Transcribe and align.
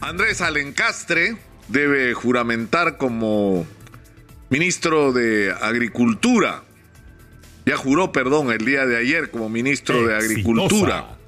Andrés 0.00 0.40
Alencastre 0.40 1.36
debe 1.68 2.14
juramentar 2.14 2.96
como 2.96 3.66
ministro 4.48 5.12
de 5.12 5.52
Agricultura. 5.52 6.64
Ya 7.66 7.76
juró, 7.76 8.10
perdón, 8.10 8.50
el 8.50 8.64
día 8.64 8.86
de 8.86 8.96
ayer 8.96 9.30
como 9.30 9.48
ministro 9.48 10.06
de 10.06 10.16
Agricultura. 10.16 11.18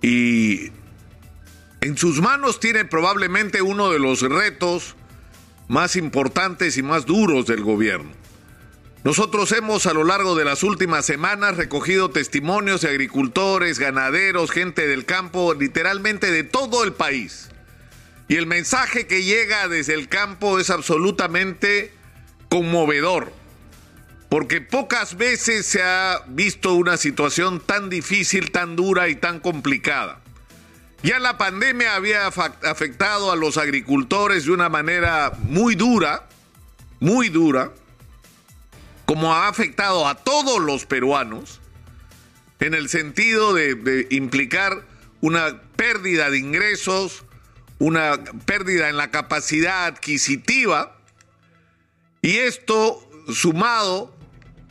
Y 0.00 0.70
en 1.80 1.96
sus 1.96 2.20
manos 2.20 2.60
tiene 2.60 2.84
probablemente 2.84 3.60
uno 3.60 3.90
de 3.90 3.98
los 3.98 4.22
retos 4.22 4.94
más 5.68 5.96
importantes 5.96 6.76
y 6.78 6.82
más 6.82 7.06
duros 7.06 7.46
del 7.46 7.62
gobierno. 7.62 8.10
Nosotros 9.06 9.52
hemos 9.52 9.86
a 9.86 9.94
lo 9.94 10.02
largo 10.02 10.34
de 10.34 10.44
las 10.44 10.64
últimas 10.64 11.06
semanas 11.06 11.56
recogido 11.56 12.10
testimonios 12.10 12.80
de 12.80 12.88
agricultores, 12.88 13.78
ganaderos, 13.78 14.50
gente 14.50 14.88
del 14.88 15.04
campo, 15.04 15.54
literalmente 15.54 16.32
de 16.32 16.42
todo 16.42 16.82
el 16.82 16.92
país. 16.92 17.48
Y 18.26 18.34
el 18.34 18.48
mensaje 18.48 19.06
que 19.06 19.22
llega 19.22 19.68
desde 19.68 19.94
el 19.94 20.08
campo 20.08 20.58
es 20.58 20.70
absolutamente 20.70 21.92
conmovedor, 22.48 23.32
porque 24.28 24.60
pocas 24.60 25.16
veces 25.16 25.66
se 25.66 25.84
ha 25.84 26.24
visto 26.26 26.74
una 26.74 26.96
situación 26.96 27.60
tan 27.60 27.88
difícil, 27.88 28.50
tan 28.50 28.74
dura 28.74 29.08
y 29.08 29.14
tan 29.14 29.38
complicada. 29.38 30.20
Ya 31.04 31.20
la 31.20 31.38
pandemia 31.38 31.94
había 31.94 32.26
afectado 32.26 33.30
a 33.30 33.36
los 33.36 33.56
agricultores 33.56 34.46
de 34.46 34.50
una 34.50 34.68
manera 34.68 35.30
muy 35.44 35.76
dura, 35.76 36.26
muy 36.98 37.28
dura, 37.28 37.70
como 39.06 39.32
ha 39.32 39.48
afectado 39.48 40.06
a 40.06 40.16
todos 40.16 40.60
los 40.60 40.84
peruanos, 40.84 41.60
en 42.58 42.74
el 42.74 42.88
sentido 42.88 43.54
de, 43.54 44.06
implicar 44.10 44.84
una 45.20 45.62
pérdida 45.76 46.28
de 46.28 46.38
ingresos, 46.38 47.24
una 47.78 48.22
pérdida 48.44 48.88
en 48.88 48.96
la 48.96 49.10
capacidad 49.10 49.86
adquisitiva, 49.86 50.98
y 52.20 52.38
esto 52.38 53.08
sumado 53.32 54.14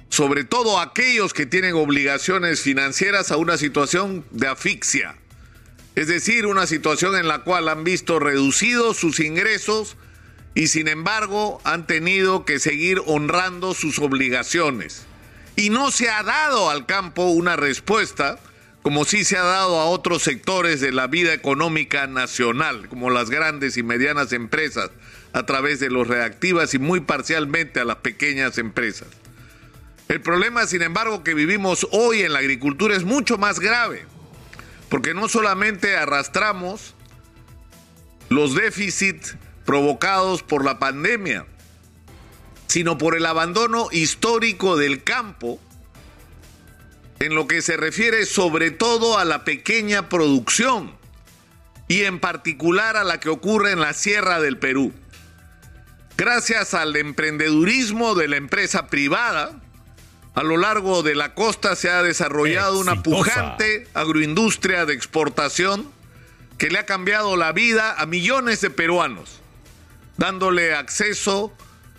sobre 0.10 0.44
todo 0.44 0.80
a 0.80 0.84
aquellos 0.84 1.34
que 1.34 1.46
tienen 1.46 1.74
obligaciones 1.74 2.62
financieras 2.62 3.32
a 3.32 3.38
una 3.38 3.58
situación 3.58 4.26
de 4.32 4.48
asfixia, 4.48 5.16
es 5.96 6.08
decir, 6.08 6.46
una 6.46 6.68
situación 6.68 7.16
en 7.16 7.28
la 7.28 7.44
cual 7.44 7.70
han 7.70 7.84
visto 7.84 8.20
reducidos 8.20 8.98
sus 8.98 9.20
ingresos 9.22 9.96
y 10.56 10.68
sin 10.68 10.88
embargo 10.88 11.62
han 11.66 11.86
tenido 11.86 12.46
que 12.46 12.60
seguir 12.60 13.02
honrando 13.06 13.74
sus 13.74 14.00
obligaciones. 14.00 15.06
Y 15.58 15.70
no 15.70 15.92
se 15.92 16.10
ha 16.10 16.24
dado 16.24 16.70
al 16.70 16.86
campo 16.86 17.26
una 17.26 17.56
respuesta 17.56 18.40
como 18.82 19.04
sí 19.04 19.24
se 19.26 19.36
ha 19.36 19.44
dado 19.44 19.80
a 19.80 19.86
otros 19.86 20.22
sectores 20.22 20.80
de 20.80 20.92
la 20.92 21.08
vida 21.08 21.34
económica 21.34 22.06
nacional, 22.06 22.88
como 22.88 23.10
las 23.10 23.32
grandes 23.32 23.78
y 23.78 23.84
medianas 23.84 24.32
empresas, 24.32 24.92
a 25.34 25.44
través 25.44 25.80
de 25.80 25.90
los 25.90 26.08
reactivas 26.08 26.76
y 26.76 26.78
muy 26.78 27.00
parcialmente 27.00 27.80
a 27.80 27.84
las 27.84 27.96
pequeñas 27.96 28.60
empresas. 28.60 29.08
El 30.08 30.22
problema, 30.22 30.68
sin 30.68 30.84
embargo, 30.84 31.24
que 31.24 31.34
vivimos 31.34 31.88
hoy 31.94 32.22
en 32.22 32.34
la 32.34 32.40
agricultura 32.40 32.96
es 32.96 33.06
mucho 33.06 33.40
más 33.40 33.60
grave, 33.60 34.06
porque 34.88 35.16
no 35.16 35.28
solamente 35.30 35.98
arrastramos 35.98 36.94
los 38.30 38.54
déficits 38.54 39.36
provocados 39.66 40.44
por 40.44 40.64
la 40.64 40.80
pandemia, 40.80 41.46
sino 42.68 42.98
por 42.98 43.16
el 43.16 43.26
abandono 43.26 43.90
histórico 43.92 44.78
del 44.78 45.04
campo 45.04 45.60
en 47.20 47.34
lo 47.34 47.48
que 47.48 47.62
se 47.62 47.78
refiere 47.78 48.26
sobre 48.26 48.72
todo 48.72 49.18
a 49.18 49.26
la 49.26 49.44
pequeña 49.44 50.10
producción 50.10 50.94
y 51.88 52.04
en 52.04 52.20
particular 52.20 52.98
a 52.98 53.04
la 53.04 53.20
que 53.20 53.30
ocurre 53.30 53.72
en 53.72 53.80
la 53.80 53.94
Sierra 53.94 54.40
del 54.40 54.58
Perú. 54.58 54.94
Gracias 56.18 56.74
al 56.74 56.96
emprendedurismo 56.96 58.16
de 58.16 58.28
la 58.28 58.38
empresa 58.38 58.88
privada, 58.88 59.62
a 60.34 60.44
lo 60.44 60.58
largo 60.58 61.04
de 61.04 61.16
la 61.16 61.34
costa 61.34 61.76
se 61.76 61.90
ha 61.90 62.04
desarrollado 62.04 62.80
una 62.80 63.02
pujante 63.04 63.88
agroindustria 63.94 64.86
de 64.86 64.94
exportación 64.94 65.90
que 66.58 66.70
le 66.70 66.80
ha 66.80 66.86
cambiado 66.86 67.38
la 67.38 67.52
vida 67.52 67.96
a 67.98 68.06
millones 68.06 68.62
de 68.62 68.70
peruanos 68.70 69.42
dándole 70.18 70.74
acceso 70.74 71.56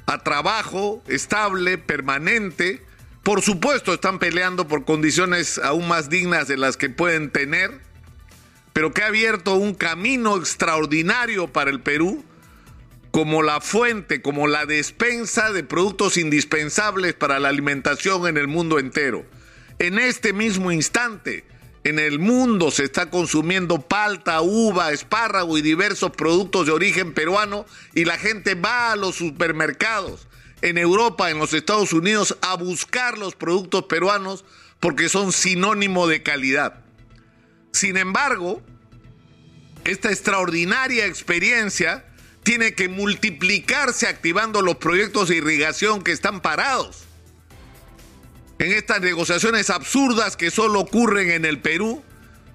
a 0.06 0.22
trabajo 0.22 1.02
estable, 1.08 1.78
permanente. 1.78 2.82
Por 3.22 3.42
supuesto, 3.42 3.94
están 3.94 4.18
peleando 4.18 4.68
por 4.68 4.84
condiciones 4.84 5.58
aún 5.58 5.88
más 5.88 6.08
dignas 6.08 6.48
de 6.48 6.56
las 6.56 6.76
que 6.76 6.90
pueden 6.90 7.30
tener, 7.30 7.80
pero 8.72 8.92
que 8.92 9.02
ha 9.02 9.06
abierto 9.06 9.54
un 9.54 9.74
camino 9.74 10.36
extraordinario 10.36 11.48
para 11.48 11.70
el 11.70 11.80
Perú 11.80 12.24
como 13.10 13.42
la 13.42 13.60
fuente, 13.62 14.20
como 14.20 14.46
la 14.46 14.66
despensa 14.66 15.50
de 15.50 15.64
productos 15.64 16.18
indispensables 16.18 17.14
para 17.14 17.40
la 17.40 17.48
alimentación 17.48 18.26
en 18.26 18.36
el 18.36 18.46
mundo 18.46 18.78
entero. 18.78 19.24
En 19.78 19.98
este 19.98 20.32
mismo 20.32 20.70
instante, 20.70 21.44
en 21.86 22.00
el 22.00 22.18
mundo 22.18 22.72
se 22.72 22.82
está 22.82 23.10
consumiendo 23.10 23.80
palta, 23.80 24.40
uva, 24.40 24.90
espárrago 24.90 25.56
y 25.56 25.62
diversos 25.62 26.10
productos 26.10 26.66
de 26.66 26.72
origen 26.72 27.14
peruano 27.14 27.64
y 27.94 28.04
la 28.04 28.18
gente 28.18 28.56
va 28.56 28.90
a 28.90 28.96
los 28.96 29.14
supermercados 29.14 30.26
en 30.62 30.78
Europa, 30.78 31.30
en 31.30 31.38
los 31.38 31.52
Estados 31.52 31.92
Unidos, 31.92 32.36
a 32.40 32.56
buscar 32.56 33.18
los 33.18 33.36
productos 33.36 33.84
peruanos 33.84 34.44
porque 34.80 35.08
son 35.08 35.32
sinónimo 35.32 36.08
de 36.08 36.24
calidad. 36.24 36.82
Sin 37.70 37.96
embargo, 37.96 38.62
esta 39.84 40.10
extraordinaria 40.10 41.06
experiencia 41.06 42.04
tiene 42.42 42.74
que 42.74 42.88
multiplicarse 42.88 44.08
activando 44.08 44.60
los 44.60 44.78
proyectos 44.78 45.28
de 45.28 45.36
irrigación 45.36 46.02
que 46.02 46.10
están 46.10 46.40
parados 46.40 47.06
en 48.58 48.72
estas 48.72 49.00
negociaciones 49.00 49.70
absurdas 49.70 50.36
que 50.36 50.50
solo 50.50 50.80
ocurren 50.80 51.30
en 51.30 51.44
el 51.44 51.60
Perú, 51.60 52.02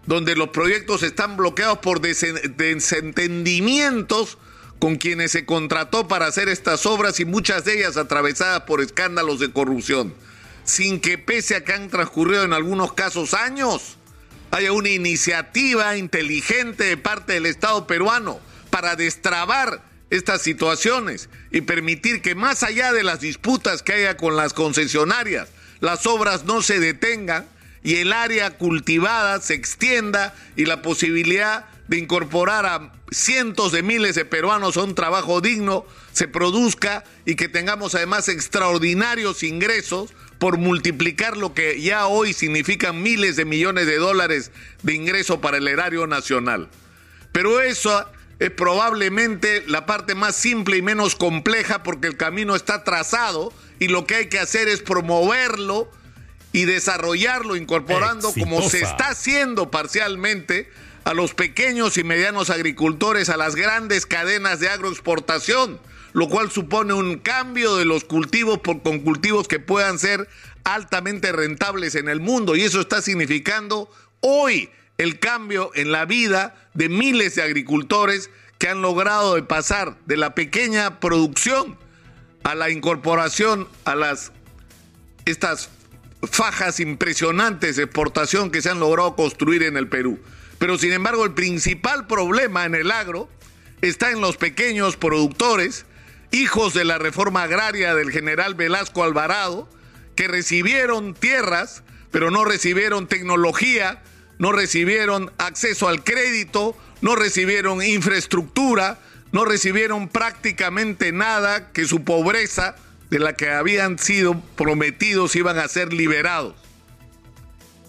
donde 0.05 0.35
los 0.35 0.49
proyectos 0.49 1.03
están 1.03 1.37
bloqueados 1.37 1.77
por 1.79 2.01
desentendimientos 2.01 4.37
con 4.79 4.95
quienes 4.95 5.31
se 5.31 5.45
contrató 5.45 6.07
para 6.07 6.25
hacer 6.25 6.49
estas 6.49 6.87
obras 6.87 7.19
y 7.19 7.25
muchas 7.25 7.65
de 7.65 7.77
ellas 7.77 7.97
atravesadas 7.97 8.61
por 8.61 8.81
escándalos 8.81 9.39
de 9.39 9.51
corrupción, 9.51 10.15
sin 10.63 10.99
que 10.99 11.19
pese 11.19 11.55
a 11.55 11.63
que 11.63 11.73
han 11.73 11.89
transcurrido 11.89 12.43
en 12.43 12.53
algunos 12.53 12.93
casos 12.93 13.35
años, 13.35 13.97
haya 14.49 14.71
una 14.71 14.89
iniciativa 14.89 15.95
inteligente 15.97 16.85
de 16.85 16.97
parte 16.97 17.33
del 17.33 17.45
Estado 17.45 17.85
peruano 17.85 18.39
para 18.71 18.95
destrabar 18.95 19.83
estas 20.09 20.41
situaciones 20.41 21.29
y 21.51 21.61
permitir 21.61 22.23
que 22.23 22.33
más 22.33 22.63
allá 22.63 22.91
de 22.91 23.03
las 23.03 23.21
disputas 23.21 23.83
que 23.83 23.93
haya 23.93 24.17
con 24.17 24.35
las 24.35 24.53
concesionarias, 24.53 25.49
las 25.81 26.05
obras 26.05 26.45
no 26.45 26.61
se 26.61 26.79
detengan 26.79 27.45
y 27.83 27.95
el 27.95 28.13
área 28.13 28.57
cultivada 28.57 29.41
se 29.41 29.55
extienda 29.55 30.33
y 30.55 30.65
la 30.65 30.81
posibilidad 30.81 31.65
de 31.87 31.97
incorporar 31.97 32.65
a 32.65 32.93
cientos 33.09 33.73
de 33.73 33.83
miles 33.83 34.15
de 34.15 34.23
peruanos 34.23 34.77
a 34.77 34.83
un 34.83 34.95
trabajo 34.95 35.41
digno 35.41 35.85
se 36.13 36.27
produzca 36.27 37.03
y 37.25 37.35
que 37.35 37.49
tengamos 37.49 37.95
además 37.95 38.29
extraordinarios 38.29 39.43
ingresos 39.43 40.11
por 40.39 40.57
multiplicar 40.57 41.35
lo 41.35 41.53
que 41.53 41.81
ya 41.81 42.07
hoy 42.07 42.33
significan 42.33 43.01
miles 43.01 43.35
de 43.35 43.45
millones 43.45 43.87
de 43.87 43.97
dólares 43.97 44.51
de 44.83 44.93
ingreso 44.93 45.41
para 45.41 45.57
el 45.57 45.67
erario 45.67 46.07
nacional. 46.07 46.69
Pero 47.31 47.61
eso 47.61 48.07
es 48.39 48.51
probablemente 48.51 49.63
la 49.67 49.85
parte 49.85 50.15
más 50.15 50.35
simple 50.35 50.77
y 50.77 50.81
menos 50.81 51.15
compleja 51.15 51.83
porque 51.83 52.07
el 52.07 52.17
camino 52.17 52.55
está 52.55 52.83
trazado 52.83 53.53
y 53.81 53.87
lo 53.87 54.05
que 54.05 54.13
hay 54.13 54.25
que 54.27 54.37
hacer 54.37 54.67
es 54.67 54.79
promoverlo 54.79 55.89
y 56.53 56.65
desarrollarlo, 56.65 57.55
incorporando 57.55 58.31
como 58.31 58.61
se 58.61 58.83
está 58.83 59.09
haciendo 59.09 59.71
parcialmente 59.71 60.69
a 61.03 61.15
los 61.15 61.33
pequeños 61.33 61.97
y 61.97 62.03
medianos 62.03 62.51
agricultores, 62.51 63.29
a 63.29 63.37
las 63.37 63.55
grandes 63.55 64.05
cadenas 64.05 64.59
de 64.59 64.69
agroexportación, 64.69 65.79
lo 66.13 66.29
cual 66.29 66.51
supone 66.51 66.93
un 66.93 67.17
cambio 67.17 67.75
de 67.75 67.85
los 67.85 68.03
cultivos 68.03 68.59
por, 68.59 68.83
con 68.83 68.99
cultivos 68.99 69.47
que 69.47 69.59
puedan 69.59 69.97
ser 69.97 70.29
altamente 70.63 71.31
rentables 71.31 71.95
en 71.95 72.07
el 72.07 72.19
mundo. 72.19 72.55
Y 72.55 72.61
eso 72.61 72.81
está 72.81 73.01
significando 73.01 73.89
hoy 74.19 74.69
el 74.99 75.17
cambio 75.17 75.71
en 75.73 75.91
la 75.91 76.05
vida 76.05 76.53
de 76.75 76.87
miles 76.87 77.33
de 77.33 77.41
agricultores 77.41 78.29
que 78.59 78.67
han 78.67 78.83
logrado 78.83 79.33
de 79.33 79.41
pasar 79.41 79.97
de 80.05 80.17
la 80.17 80.35
pequeña 80.35 80.99
producción 80.99 81.80
a 82.43 82.55
la 82.55 82.69
incorporación 82.69 83.67
a 83.85 83.95
las 83.95 84.31
estas 85.25 85.69
fajas 86.23 86.79
impresionantes 86.79 87.75
de 87.75 87.83
exportación 87.83 88.51
que 88.51 88.61
se 88.61 88.69
han 88.69 88.79
logrado 88.79 89.15
construir 89.15 89.63
en 89.63 89.77
el 89.77 89.87
Perú. 89.87 90.19
Pero 90.59 90.77
sin 90.77 90.91
embargo, 90.93 91.25
el 91.25 91.33
principal 91.33 92.07
problema 92.07 92.65
en 92.65 92.75
el 92.75 92.91
agro 92.91 93.29
está 93.81 94.11
en 94.11 94.21
los 94.21 94.37
pequeños 94.37 94.97
productores, 94.97 95.85
hijos 96.31 96.73
de 96.73 96.85
la 96.85 96.97
reforma 96.99 97.43
agraria 97.43 97.95
del 97.95 98.11
general 98.11 98.55
Velasco 98.55 99.03
Alvarado, 99.03 99.67
que 100.15 100.27
recibieron 100.27 101.13
tierras, 101.13 101.83
pero 102.11 102.29
no 102.29 102.45
recibieron 102.45 103.07
tecnología, 103.07 104.03
no 104.37 104.51
recibieron 104.51 105.31
acceso 105.37 105.87
al 105.87 106.03
crédito, 106.03 106.77
no 107.01 107.15
recibieron 107.15 107.83
infraestructura, 107.83 108.99
no 109.31 109.45
recibieron 109.45 110.09
prácticamente 110.09 111.11
nada 111.11 111.71
que 111.71 111.85
su 111.85 112.03
pobreza 112.03 112.75
de 113.09 113.19
la 113.19 113.33
que 113.33 113.49
habían 113.49 113.99
sido 113.99 114.39
prometidos 114.55 115.35
iban 115.35 115.57
a 115.57 115.67
ser 115.67 115.93
liberados. 115.93 116.55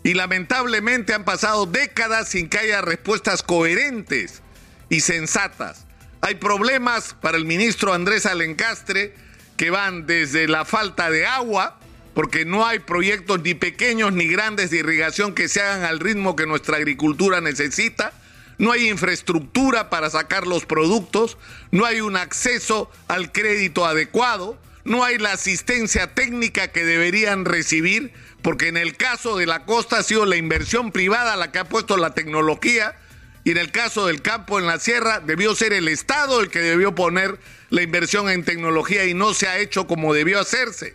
Y 0.04 0.14
lamentablemente 0.14 1.14
han 1.14 1.24
pasado 1.24 1.66
décadas 1.66 2.28
sin 2.28 2.48
que 2.48 2.58
haya 2.58 2.80
respuestas 2.80 3.42
coherentes 3.42 4.42
y 4.88 5.00
sensatas. 5.00 5.86
Hay 6.20 6.36
problemas 6.36 7.14
para 7.20 7.36
el 7.36 7.44
ministro 7.44 7.92
Andrés 7.92 8.26
Alencastre 8.26 9.14
que 9.56 9.70
van 9.70 10.06
desde 10.06 10.48
la 10.48 10.64
falta 10.64 11.10
de 11.10 11.26
agua, 11.26 11.78
porque 12.14 12.44
no 12.44 12.66
hay 12.66 12.80
proyectos 12.80 13.42
ni 13.42 13.54
pequeños 13.54 14.12
ni 14.12 14.26
grandes 14.26 14.70
de 14.70 14.78
irrigación 14.78 15.34
que 15.34 15.48
se 15.48 15.62
hagan 15.62 15.84
al 15.84 16.00
ritmo 16.00 16.34
que 16.34 16.46
nuestra 16.46 16.76
agricultura 16.76 17.40
necesita, 17.40 18.12
no 18.58 18.72
hay 18.72 18.88
infraestructura 18.88 19.90
para 19.90 20.10
sacar 20.10 20.46
los 20.46 20.66
productos, 20.66 21.38
no 21.70 21.84
hay 21.84 22.00
un 22.00 22.16
acceso 22.16 22.90
al 23.08 23.32
crédito 23.32 23.84
adecuado, 23.84 24.58
no 24.84 25.04
hay 25.04 25.18
la 25.18 25.32
asistencia 25.32 26.14
técnica 26.14 26.68
que 26.68 26.84
deberían 26.84 27.44
recibir, 27.44 28.12
porque 28.42 28.68
en 28.68 28.76
el 28.76 28.96
caso 28.96 29.36
de 29.36 29.46
la 29.46 29.64
costa 29.64 29.98
ha 29.98 30.02
sido 30.02 30.26
la 30.26 30.36
inversión 30.36 30.90
privada 30.92 31.36
la 31.36 31.52
que 31.52 31.60
ha 31.60 31.68
puesto 31.68 31.96
la 31.96 32.14
tecnología, 32.14 32.96
y 33.44 33.50
en 33.50 33.58
el 33.58 33.72
caso 33.72 34.06
del 34.06 34.22
campo 34.22 34.58
en 34.58 34.66
la 34.66 34.78
sierra 34.78 35.20
debió 35.20 35.54
ser 35.54 35.72
el 35.72 35.88
Estado 35.88 36.40
el 36.40 36.48
que 36.48 36.60
debió 36.60 36.94
poner 36.94 37.40
la 37.70 37.82
inversión 37.82 38.28
en 38.28 38.44
tecnología 38.44 39.04
y 39.06 39.14
no 39.14 39.34
se 39.34 39.48
ha 39.48 39.58
hecho 39.58 39.86
como 39.86 40.14
debió 40.14 40.38
hacerse. 40.38 40.94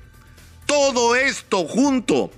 Todo 0.66 1.16
esto 1.16 1.66
junto 1.66 2.32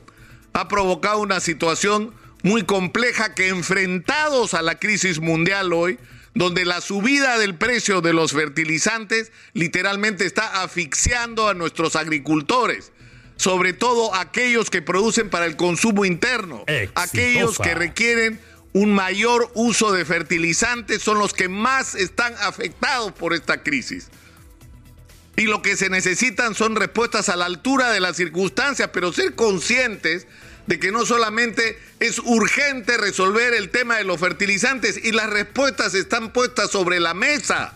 ha 0.54 0.68
provocado 0.68 1.20
una 1.20 1.40
situación 1.40 2.14
muy 2.44 2.64
compleja 2.64 3.34
que 3.34 3.50
enfrentados 3.50 4.54
a 4.54 4.62
la 4.62 4.80
crisis 4.80 5.20
mundial 5.20 5.74
hoy, 5.74 6.00
donde 6.34 6.66
la 6.66 6.80
subida 6.82 7.38
del 7.38 7.56
precio 7.56 8.02
de 8.02 8.14
los 8.14 8.32
fertilizantes 8.32 9.32
literalmente 9.54 10.26
está 10.26 10.62
asfixiando 10.62 11.50
a 11.50 11.54
nuestros 11.54 11.96
agricultores, 11.96 12.92
sobre 13.36 13.74
todo 13.74 14.14
aquellos 14.16 14.70
que 14.70 14.82
producen 14.82 15.30
para 15.30 15.46
el 15.46 15.56
consumo 15.56 16.06
interno, 16.06 16.64
aquellos 16.96 17.58
que 17.58 17.74
requieren 17.74 18.40
un 18.74 18.94
mayor 18.94 19.52
uso 19.56 19.92
de 19.92 20.06
fertilizantes 20.06 21.02
son 21.02 21.18
los 21.18 21.34
que 21.34 21.50
más 21.50 21.96
están 21.96 22.34
afectados 22.42 23.12
por 23.14 23.34
esta 23.34 23.64
crisis. 23.64 24.10
Y 25.36 25.44
lo 25.44 25.62
que 25.62 25.78
se 25.78 25.90
necesitan 25.90 26.54
son 26.54 26.76
respuestas 26.76 27.30
a 27.30 27.36
la 27.36 27.46
altura 27.46 27.92
de 27.92 28.02
las 28.02 28.18
circunstancias, 28.18 28.90
pero 28.94 29.14
ser 29.14 29.36
conscientes 29.36 30.28
de 30.70 30.80
que 30.80 30.92
no 30.92 31.04
solamente 31.04 31.80
es 32.00 32.20
urgente 32.20 32.96
resolver 33.00 33.56
el 33.56 33.72
tema 33.72 33.98
de 33.98 34.04
los 34.04 34.20
fertilizantes 34.20 35.04
y 35.04 35.12
las 35.12 35.28
respuestas 35.28 35.96
están 35.96 36.32
puestas 36.32 36.70
sobre 36.70 37.00
la 37.00 37.16
mesa, 37.16 37.74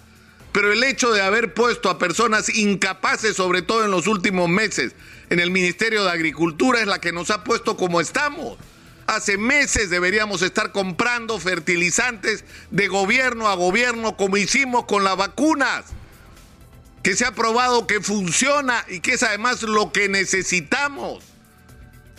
pero 0.51 0.71
el 0.71 0.83
hecho 0.83 1.11
de 1.11 1.23
haber 1.23 1.55
puesto 1.55 1.89
a 1.89 1.97
personas 1.97 2.49
incapaces, 2.49 3.35
sobre 3.35 3.63
todo 3.63 3.83
en 3.83 3.89
los 3.89 4.05
últimos 4.05 4.47
meses, 4.47 4.93
en 5.31 5.39
el 5.39 5.49
Ministerio 5.49 6.03
de 6.03 6.11
Agricultura 6.11 6.81
es 6.81 6.85
la 6.85 7.01
que 7.01 7.11
nos 7.11 7.31
ha 7.31 7.43
puesto 7.43 7.77
como 7.77 7.99
estamos. 7.99 8.59
Hace 9.07 9.39
meses 9.39 9.89
deberíamos 9.89 10.43
estar 10.43 10.71
comprando 10.71 11.39
fertilizantes 11.39 12.45
de 12.69 12.89
gobierno 12.89 13.47
a 13.47 13.55
gobierno 13.55 14.17
como 14.17 14.37
hicimos 14.37 14.85
con 14.85 15.03
las 15.03 15.17
vacunas 15.17 15.85
que 17.01 17.15
se 17.15 17.25
ha 17.25 17.31
probado 17.31 17.87
que 17.87 18.01
funciona 18.01 18.85
y 18.87 18.99
que 18.99 19.13
es 19.13 19.23
además 19.23 19.63
lo 19.63 19.91
que 19.91 20.09
necesitamos. 20.09 21.32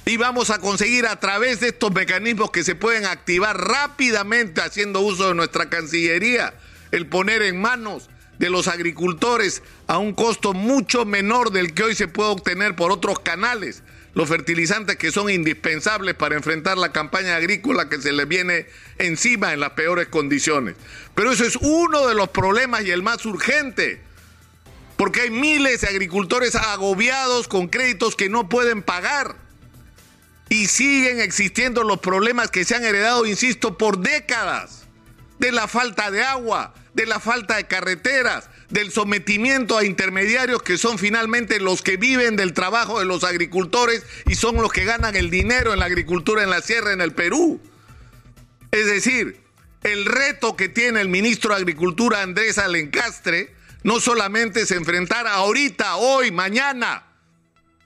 Y 0.06 0.19
vamos 0.19 0.51
a 0.51 0.59
conseguir 0.59 1.06
a 1.06 1.19
través 1.19 1.61
de 1.61 1.69
estos 1.69 1.91
mecanismos 1.93 2.51
que 2.51 2.62
se 2.62 2.75
pueden 2.75 3.06
activar 3.06 3.56
rápidamente 3.56 4.61
haciendo 4.61 5.01
uso 5.01 5.29
de 5.29 5.35
nuestra 5.35 5.71
Cancillería, 5.71 6.53
el 6.91 7.06
poner 7.06 7.41
en 7.43 7.61
manos 7.61 8.11
de 8.39 8.51
los 8.51 8.69
agricultores 8.69 9.62
a 9.87 9.97
un 9.97 10.12
costo 10.12 10.53
mucho 10.53 11.06
menor 11.06 11.53
del 11.53 11.73
que 11.73 11.85
hoy 11.85 11.95
se 11.95 12.09
puede 12.09 12.31
obtener 12.31 12.77
por 12.77 12.93
otros 12.93 13.19
canales, 13.21 13.83
los 14.12 14.29
fertilizantes 14.29 14.97
que 14.97 15.11
son 15.11 15.31
indispensables 15.31 16.15
para 16.15 16.37
enfrentar 16.37 16.77
la 16.77 16.93
campaña 16.93 17.37
agrícola 17.37 17.89
que 17.89 18.00
se 18.00 18.12
les 18.12 18.29
viene 18.29 18.67
encima 18.99 19.55
en 19.55 19.61
las 19.61 19.71
peores 19.71 20.09
condiciones. 20.09 20.77
Pero 21.15 21.33
eso 21.33 21.45
es 21.45 21.57
uno 21.57 22.07
de 22.07 22.15
los 22.15 22.29
problemas 22.29 22.85
y 22.85 22.91
el 22.91 23.03
más 23.03 23.25
urgente 23.25 24.00
porque 24.97 25.23
hay 25.23 25.31
miles 25.31 25.81
de 25.81 25.89
agricultores 25.89 26.55
agobiados 26.55 27.49
con 27.49 27.69
créditos 27.69 28.15
que 28.15 28.29
no 28.29 28.49
pueden 28.49 28.83
pagar. 28.83 29.44
Y 30.49 30.67
siguen 30.67 31.20
existiendo 31.20 31.82
los 31.82 32.00
problemas 32.00 32.50
que 32.50 32.64
se 32.64 32.75
han 32.75 32.85
heredado, 32.85 33.26
insisto, 33.26 33.79
por 33.79 33.99
décadas. 33.99 34.87
De 35.38 35.50
la 35.52 35.67
falta 35.69 36.11
de 36.11 36.23
agua, 36.23 36.75
de 36.94 37.06
la 37.06 37.19
falta 37.19 37.56
de 37.56 37.67
carreteras, 37.67 38.49
del 38.70 38.91
sometimiento 38.91 39.76
a 39.76 39.85
intermediarios 39.85 40.62
que 40.62 40.79
son 40.79 40.99
finalmente 40.99 41.61
los 41.61 41.82
que 41.82 41.96
viven 41.96 42.37
del 42.37 42.55
trabajo 42.55 42.99
de 42.99 43.05
los 43.05 43.25
agricultores 43.25 44.05
y 44.26 44.35
son 44.35 44.56
los 44.56 44.73
que 44.73 44.85
ganan 44.85 45.17
el 45.17 45.31
dinero 45.31 45.73
en 45.73 45.81
la 45.81 45.87
agricultura 45.87 46.43
en 46.43 46.50
la 46.50 46.62
sierra 46.62 46.93
en 46.93 47.00
el 47.00 47.12
Perú. 47.12 47.61
Es 48.70 48.87
decir, 48.87 49.40
el 49.82 50.06
reto 50.06 50.56
que 50.56 50.69
tiene 50.69 51.00
el 51.00 51.08
ministro 51.08 51.50
de 51.50 51.61
Agricultura 51.61 52.23
Andrés 52.23 52.58
Alencastre 52.58 53.55
no 53.82 54.00
solamente 54.00 54.62
es 54.62 54.70
enfrentar 54.70 55.26
ahorita, 55.26 55.97
hoy, 55.97 56.31
mañana, 56.31 57.05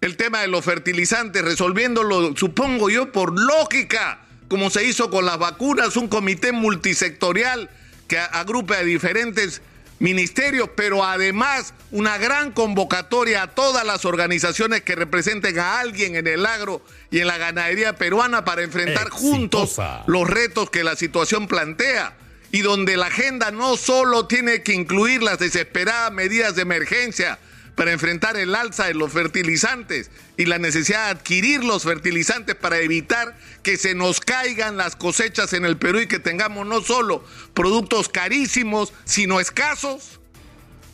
el 0.01 0.17
tema 0.17 0.41
de 0.41 0.49
los 0.49 0.65
fertilizantes, 0.65 1.43
resolviéndolo, 1.43 2.37
supongo 2.37 2.89
yo, 2.91 3.11
por 3.11 3.39
lógica, 3.39 4.21
como 4.49 4.71
se 4.71 4.85
hizo 4.85 5.11
con 5.11 5.25
las 5.25 5.39
vacunas, 5.39 5.97
un 5.97 6.09
comité 6.09 6.53
multisectorial 6.53 7.69
que 8.07 8.19
agrupe 8.19 8.75
a 8.75 8.83
diferentes 8.83 9.61
ministerios, 9.99 10.71
pero 10.77 11.05
además 11.05 11.75
una 11.91 12.19
gran 12.19 12.53
convocatoria 12.53 13.43
a 13.43 13.47
todas 13.49 13.85
las 13.85 14.05
organizaciones 14.05 14.83
que 14.83 14.95
representen 14.95 15.59
a 15.59 15.81
alguien 15.81 16.15
en 16.15 16.27
el 16.29 16.47
agro 16.47 16.83
y 17.11 17.19
en 17.19 17.27
la 17.27 17.37
ganadería 17.37 17.97
peruana 17.97 18.45
para 18.45 18.63
enfrentar 18.63 19.11
juntos 19.11 19.77
los 20.07 20.29
retos 20.29 20.71
que 20.71 20.85
la 20.85 20.95
situación 20.95 21.49
plantea 21.49 22.17
y 22.53 22.61
donde 22.61 22.97
la 22.97 23.07
agenda 23.07 23.51
no 23.51 23.77
solo 23.77 24.27
tiene 24.27 24.63
que 24.63 24.73
incluir 24.73 25.23
las 25.23 25.39
desesperadas 25.39 26.13
medidas 26.13 26.55
de 26.55 26.63
emergencia 26.63 27.39
para 27.79 27.93
enfrentar 27.93 28.37
el 28.37 28.57
alza 28.57 28.87
de 28.87 28.95
los 28.95 29.13
fertilizantes 29.13 30.11
y 30.37 30.47
la 30.47 30.59
necesidad 30.59 31.05
de 31.05 31.11
adquirir 31.13 31.63
los 31.63 31.85
fertilizantes 31.85 32.57
para 32.57 32.81
evitar 32.81 33.39
que 33.63 33.77
se 33.77 33.95
nos 33.95 34.19
caigan 34.19 34.77
las 34.77 34.97
cosechas 34.97 35.53
en 35.53 35.65
el 35.65 35.77
Perú 35.77 36.01
y 36.01 36.09
que 36.09 36.19
tengamos 36.19 36.67
no 36.67 36.81
solo 36.81 37.25
productos 37.55 38.09
carísimos, 38.09 38.93
sino 39.05 39.39
escasos, 39.39 40.19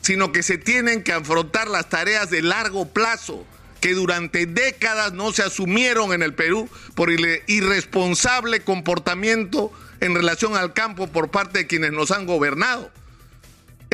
sino 0.03 0.31
que 0.31 0.43
se 0.43 0.59
tienen 0.59 1.03
que 1.03 1.15
afrontar 1.15 1.69
las 1.69 1.89
tareas 1.89 2.29
de 2.29 2.43
largo 2.43 2.87
plazo 2.87 3.47
que 3.81 3.95
durante 3.95 4.45
décadas 4.45 5.15
no 5.15 5.33
se 5.33 5.43
asumieron 5.43 6.13
en 6.13 6.23
el 6.23 6.35
Perú 6.35 6.69
por 6.95 7.11
el 7.11 7.41
irresponsable 7.47 8.61
comportamiento 8.61 9.73
en 10.01 10.15
relación 10.15 10.55
al 10.55 10.75
campo 10.75 11.07
por 11.07 11.31
parte 11.31 11.61
de 11.61 11.67
quienes 11.67 11.93
nos 11.93 12.11
han 12.11 12.27
gobernado. 12.27 12.93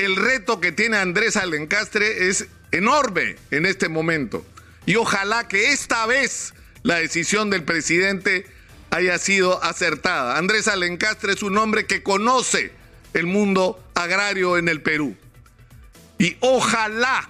El 0.01 0.17
reto 0.17 0.61
que 0.61 0.73
tiene 0.73 0.97
Andrés 0.97 1.37
Alencastre 1.37 2.31
es 2.31 2.47
enorme 2.73 3.37
en 3.51 3.67
este 3.67 3.91
momento. 3.91 4.47
Y 4.87 4.97
ojalá 4.97 5.47
que 5.47 5.73
esta 5.73 6.07
vez 6.07 6.55
la 6.83 6.95
decisión 6.97 7.51
del 7.51 7.65
presidente 7.65 8.47
haya 8.89 9.19
sido 9.19 9.63
acertada. 9.63 10.39
Andrés 10.39 10.69
Alencastre 10.69 11.35
es 11.35 11.43
un 11.43 11.59
hombre 11.59 11.85
que 11.85 12.03
conoce 12.03 12.73
el 13.13 13.27
mundo 13.27 13.79
agrario 13.95 14.57
en 14.57 14.71
el 14.71 14.81
Perú. 14.81 15.19
Y 16.17 16.39
ojalá, 16.41 17.29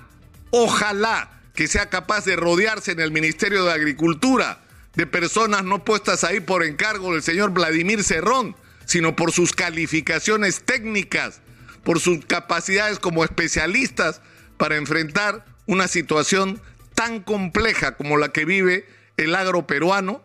ojalá 0.50 1.41
que 1.57 1.67
sea 1.67 1.91
capaz 1.91 2.25
de 2.25 2.37
rodearse 2.37 2.93
en 2.93 3.00
el 3.00 3.11
Ministerio 3.11 3.65
de 3.65 3.73
Agricultura 3.73 4.62
de 4.95 5.09
personas 5.09 5.65
no 5.65 5.85
puestas 5.85 6.23
ahí 6.23 6.39
por 6.39 6.62
encargo 6.62 7.15
del 7.15 7.25
señor 7.25 7.50
Vladimir 7.50 8.05
Cerrón, 8.05 8.55
sino 8.85 9.17
por 9.17 9.33
sus 9.33 9.55
calificaciones 9.55 10.62
técnicas, 10.62 11.41
por 11.85 12.01
sus 12.01 12.25
capacidades 12.25 12.99
como 12.99 13.25
especialistas 13.25 14.21
para 14.57 14.77
enfrentar 14.77 15.45
una 15.67 15.89
situación 15.89 16.61
tan 16.95 17.23
compleja 17.23 17.97
como 17.97 18.19
la 18.19 18.31
que 18.31 18.45
vive 18.45 18.87
el 19.17 19.35
agro 19.35 19.67
peruano 19.67 20.23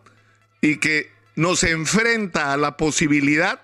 y 0.62 0.78
que 0.78 1.12
nos 1.36 1.64
enfrenta 1.64 2.54
a 2.54 2.58
la 2.58 2.78
posibilidad, 2.78 3.62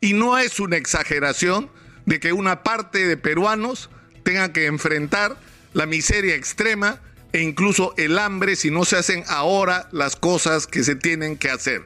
y 0.00 0.12
no 0.12 0.38
es 0.38 0.58
una 0.60 0.76
exageración, 0.76 1.70
de 2.04 2.18
que 2.18 2.32
una 2.32 2.62
parte 2.62 3.06
de 3.06 3.16
peruanos 3.16 3.90
tenga 4.24 4.52
que 4.52 4.66
enfrentar 4.66 5.36
la 5.72 5.86
miseria 5.86 6.34
extrema 6.34 7.00
e 7.32 7.40
incluso 7.40 7.94
el 7.96 8.18
hambre 8.18 8.56
si 8.56 8.70
no 8.70 8.84
se 8.84 8.96
hacen 8.96 9.24
ahora 9.28 9.88
las 9.92 10.16
cosas 10.16 10.66
que 10.66 10.82
se 10.82 10.96
tienen 10.96 11.36
que 11.36 11.50
hacer. 11.50 11.84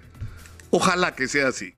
Ojalá 0.71 1.15
que 1.15 1.29
sea 1.29 1.49
así. 1.49 1.75